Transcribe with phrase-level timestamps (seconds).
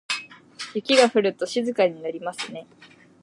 [0.73, 2.65] 雪が降ると静かになりますね。